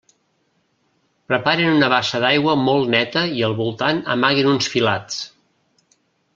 Preparen 1.31 1.69
una 1.73 1.89
bassa 1.95 2.23
d'aigua 2.23 2.57
molt 2.63 2.91
neta 2.95 3.25
i 3.41 3.45
al 3.51 3.55
voltant 3.63 4.03
amaguen 4.17 4.53
uns 4.57 4.75
filats. 4.77 5.23